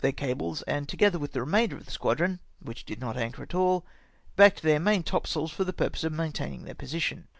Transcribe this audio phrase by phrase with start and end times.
[0.01, 3.53] their cables, and together with the remainder of the squadron, which did not anchor at
[3.53, 3.85] all,
[4.35, 7.27] backed their main top sails for the purpose of maintaining their posi tion.